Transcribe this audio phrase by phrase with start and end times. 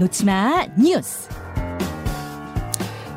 [0.00, 1.28] 놓지마 뉴스.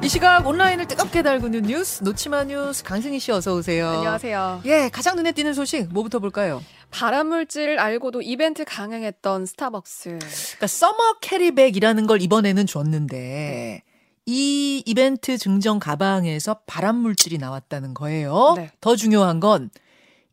[0.03, 3.87] 이 시각 온라인을 뜨겁게 달구는 뉴스 놓지마 뉴스 강승희 씨 어서 오세요.
[3.87, 4.63] 안녕하세요.
[4.65, 6.61] 예, 가장 눈에 띄는 소식 뭐부터 볼까요?
[6.91, 10.19] 발암물질 알고도 이벤트 강행했던 스타벅스.
[10.19, 13.83] 그러니까 서머 캐리백이라는 걸 이번에는 줬는데
[14.25, 18.55] 이 이벤트 증정 가방에서 발암 물질이 나왔다는 거예요.
[18.57, 18.71] 네.
[18.81, 19.69] 더 중요한 건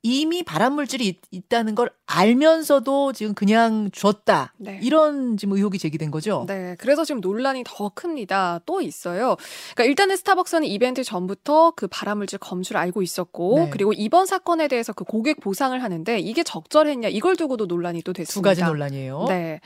[0.03, 4.55] 이미 발암 물질이 있, 있다는 걸 알면서도 지금 그냥 줬다.
[4.57, 4.81] 네.
[4.83, 6.45] 이런 지금 의혹이 제기된 거죠.
[6.49, 8.61] 네, 그래서 지금 논란이 더 큽니다.
[8.65, 9.37] 또 있어요.
[9.75, 13.71] 그러니까 일단은 스타벅스는 이벤트 전부터 그 발암물질 검출을 알고 있었고, 네.
[13.71, 18.33] 그리고 이번 사건에 대해서 그 고객 보상을 하는데 이게 적절했냐 이걸 두고도 논란이 또 됐습니다.
[18.33, 19.27] 두 가지 논란이에요.
[19.29, 19.61] 네.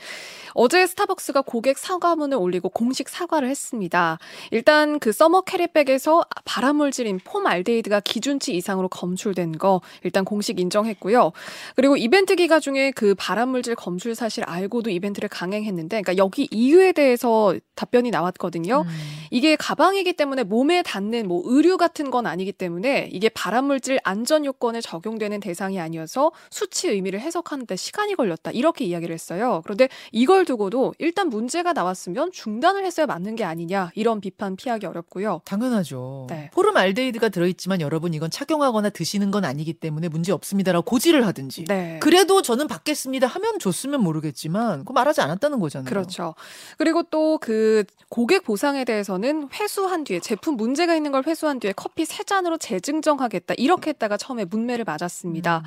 [0.53, 4.17] 어제 스타벅스가 고객 사과문을 올리고 공식 사과를 했습니다.
[4.51, 11.31] 일단 그 서머 캐리백에서 발암물질인 폼알데히드가 기준치 이상으로 검출된 거 일단 공식 인정했고요.
[11.75, 17.55] 그리고 이벤트 기간 중에 그 발암물질 검출 사실 알고도 이벤트를 강행했는데 그러니까 여기 이유에 대해서
[17.75, 18.81] 답변이 나왔거든요.
[18.81, 18.89] 음.
[19.31, 24.81] 이게 가방이기 때문에 몸에 닿는 뭐 의류 같은 건 아니기 때문에 이게 발암물질 안전 요건에
[24.81, 28.51] 적용되는 대상이 아니어서 수치 의미를 해석하는데 시간이 걸렸다.
[28.51, 29.61] 이렇게 이야기를 했어요.
[29.63, 33.91] 그런데 이걸 두고도 일단 문제가 나왔으면 중단을 했어야 맞는 게 아니냐.
[33.95, 35.41] 이런 비판 피하기 어렵고요.
[35.45, 36.27] 당연하죠.
[36.29, 36.49] 네.
[36.53, 41.65] 포름알데히드가 들어있지만 여러분 이건 착용하거나 드시는 건 아니기 때문에 문제 없습니다라고 고지를 하든지.
[41.65, 41.99] 네.
[42.01, 45.89] 그래도 저는 받겠습니다 하면 줬으면 모르겠지만 그거 말하지 않았다는 거잖아요.
[45.89, 46.35] 그렇죠.
[46.77, 52.05] 그리고 또 그 고객 보상에 대해서는 회수한 뒤에 제품 문제가 있는 걸 회수한 뒤에 커피
[52.05, 55.59] 세 잔으로 재증정하겠다 이렇게 했다가 처음에 문매를 맞았습니다.
[55.59, 55.63] 음.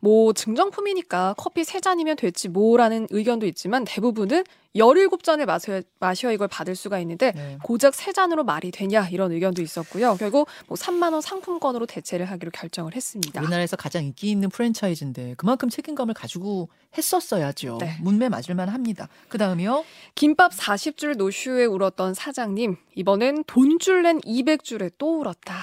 [0.00, 6.74] 뭐 증정품이니까 커피 세 잔이면 됐지 뭐라는 의견도 있지만 대부분은 17잔을 마셔, 마셔 이걸 받을
[6.74, 7.58] 수가 있는데 네.
[7.62, 10.16] 고작 세 잔으로 말이 되냐 이런 의견도 있었고요.
[10.18, 13.40] 결국 뭐 3만 원 상품권으로 대체를 하기로 결정을 했습니다.
[13.40, 17.78] 우리나라에서 가장 인기 있는 프랜차이즈인데 그만큼 책임감을 가지고 했었어야죠.
[17.80, 17.96] 네.
[18.00, 19.08] 문매 맞을만 합니다.
[19.28, 19.84] 그 다음이요.
[20.14, 25.54] 김밥 40줄 노쇼에 울었던 사장님 이번엔 돈줄 낸 200줄에 또 울었다.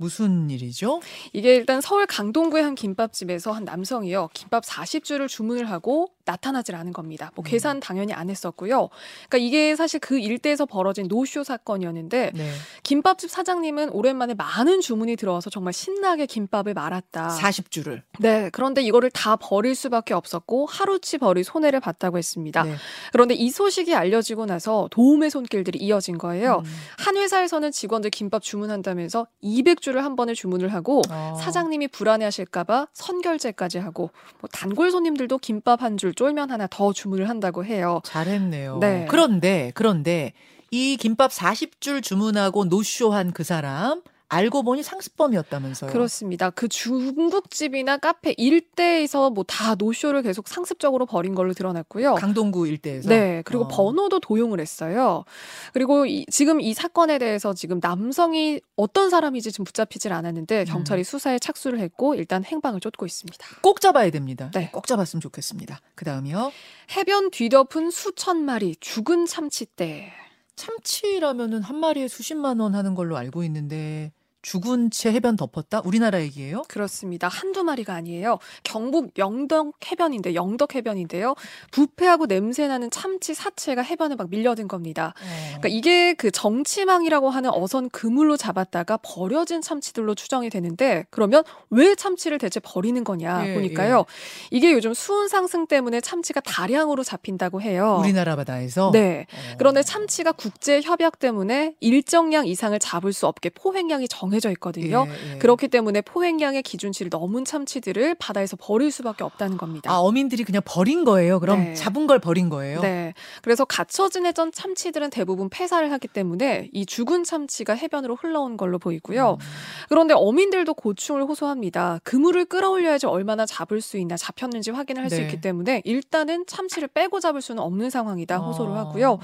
[0.00, 1.02] 무슨 일이죠?
[1.34, 4.30] 이게 일단 서울 강동구의 한 김밥집에서 한 남성이요.
[4.32, 7.30] 김밥 40줄을 주문을 하고 나타나질 않은 겁니다.
[7.34, 7.44] 뭐 음.
[7.44, 8.88] 계산 당연히 안 했었고요.
[9.28, 12.50] 그러니까 이게 사실 그 일대에서 벌어진 노쇼 사건이었는데 네.
[12.82, 17.28] 김밥집 사장님은 오랜만에 많은 주문이 들어와서 정말 신나게 김밥을 말았다.
[17.40, 18.02] 40주를.
[18.18, 18.50] 네.
[18.52, 22.62] 그런데 이거를 다 버릴 수밖에 없었고 하루치 버릴 손해를 봤다고 했습니다.
[22.64, 22.74] 네.
[23.12, 26.62] 그런데 이 소식이 알려지고 나서 도움의 손길들이 이어진 거예요.
[26.64, 26.70] 음.
[26.98, 31.36] 한 회사에서는 직원들 김밥 주문한다면서 200줄을 한 번에 주문을 하고 어.
[31.40, 34.10] 사장님이 불안해하실까봐 선결제까지 하고
[34.40, 38.02] 뭐 단골 손님들도 김밥 한 줄 쫄면 하나 더 주문을 한다고 해요.
[38.04, 38.76] 잘했네요.
[38.76, 39.06] 네.
[39.08, 40.34] 그런데 그런데
[40.70, 45.90] 이 김밥 40줄 주문하고 노쇼한 그 사람 알고 보니 상습범이었다면서요.
[45.90, 46.48] 그렇습니다.
[46.50, 52.14] 그 중국집이나 카페 일대에서 뭐 다 노쇼를 계속 상습적으로 벌인 걸로 드러났고요.
[52.14, 53.08] 강동구 일대에서.
[53.08, 53.68] 네, 그리고 어.
[53.68, 55.24] 번호도 도용을 했어요.
[55.72, 61.38] 그리고 이, 지금 이 사건에 대해서 지금 남성이 어떤 사람인지 지금 붙잡히질 않았는데 경찰이 수사에
[61.40, 63.44] 착수를 했고 일단 행방을 쫓고 있습니다.
[63.62, 64.50] 꼭 잡아야 됩니다.
[64.54, 64.70] 네.
[64.70, 65.80] 꼭 잡았으면 좋겠습니다.
[65.96, 66.52] 그 다음이요.
[66.96, 70.12] 해변 뒤덮은 수천 마리 죽은 참치떼.
[70.54, 74.12] 참치라면은 한 마리에 수십만 원 하는 걸로 알고 있는데
[74.42, 75.82] 죽은 채 해변 덮었다?
[75.84, 76.62] 우리나라 얘기예요?
[76.68, 77.28] 그렇습니다.
[77.28, 78.38] 한두 마리가 아니에요.
[78.62, 81.34] 경북 영덕 해변인데 영덕 해변인데요.
[81.72, 85.12] 부패하고 냄새 나는 참치 사체가 해변에 막 밀려든 겁니다.
[85.58, 92.38] 그러니까 이게 그 정치망이라고 하는 어선 그물로 잡았다가 버려진 참치들로 추정이 되는데 그러면 왜 참치를
[92.38, 94.06] 대체 버리는 거냐 예, 보니까요.
[94.50, 97.98] 이게 요즘 수온 상승 때문에 참치가 다량으로 잡힌다고 해요.
[98.00, 98.90] 우리나라 바다에서.
[98.92, 99.26] 네.
[99.32, 99.54] 어.
[99.58, 105.06] 그런데 참치가 국제 협약 때문에 일정량 이상을 잡을 수 없게 포획량이 정 해져 있거든요.
[105.08, 105.38] 예, 예.
[105.38, 109.90] 그렇기 때문에 포획량의 기준치를 넘은 참치들을 바다에서 버릴 수밖에 없다는 겁니다.
[109.90, 111.40] 아 어민들이 그냥 버린 거예요.
[111.40, 111.74] 그럼 네.
[111.74, 112.80] 잡은 걸 버린 거예요.
[112.80, 113.14] 네.
[113.42, 119.38] 그래서 갇혀 지내던 참치들은 대부분 폐사를 하기 때문에 이 죽은 참치가 해변으로 흘러온 걸로 보이고요.
[119.40, 119.46] 음.
[119.88, 122.00] 그런데 어민들도 고충을 호소합니다.
[122.04, 125.22] 그물을 끌어올려야지 얼마나 잡을 수 있나 잡혔는지 확인을 할수 네.
[125.22, 129.12] 있기 때문에 일단은 참치를 빼고 잡을 수는 없는 상황이다 호소를 어, 하고요.
[129.12, 129.20] 어.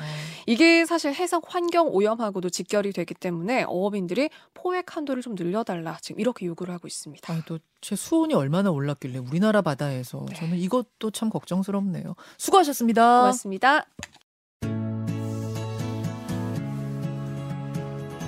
[0.46, 6.46] 이게 사실 해석 환경 오염하고도 직결이 되기 때문에 어업인들이 포획 한도를 좀 늘려달라 지금 이렇게
[6.46, 7.32] 요구를 하고 있습니다.
[7.32, 10.34] 아니 또제 수온이 얼마나 올랐길래 우리나라 바다에서 네.
[10.34, 12.14] 저는 이것도 참 걱정스럽네요.
[12.38, 13.20] 수고하셨습니다.
[13.20, 13.86] 고맙습니다.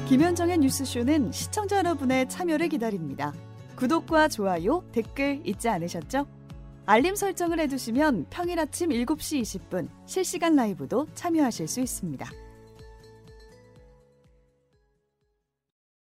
[0.08, 3.34] 김현정의 뉴스쇼는 시청자 여러분의 참여를 기다립니다.
[3.76, 6.26] 구독과 좋아요, 댓글 잊지 않으셨죠?
[6.86, 12.26] 알림 설정을 해두시면 평일 아침 7시 20분 실시간 라이브도 참여하실 수 있습니다.